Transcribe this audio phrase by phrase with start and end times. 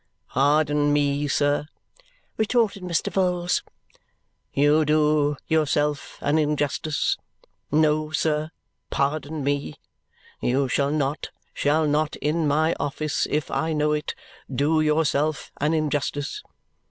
[0.29, 1.67] "Pardon me, sir!"
[2.35, 3.13] retorted Mr.
[3.13, 3.61] Vholes.
[4.51, 7.17] "You do yourself an injustice.
[7.71, 8.49] No, sir!
[8.89, 9.75] Pardon me!
[10.39, 14.15] You shall not shall not in my office, if I know it
[14.51, 16.41] do yourself an injustice.